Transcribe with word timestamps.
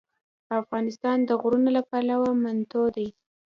افغانستان 0.59 1.17
د 1.25 1.31
غرونه 1.41 1.69
له 1.77 1.81
پلوه 1.89 2.29
متنوع 2.43 2.87
دی. 2.95 3.07